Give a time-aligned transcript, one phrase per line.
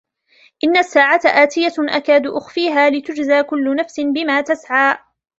[0.63, 4.97] إِنَّ السَّاعَةَ آتِيَةٌ أَكَادُ أُخْفِيهَا لِتُجْزَى كُلُّ نَفْسٍ بِمَا تَسْعَى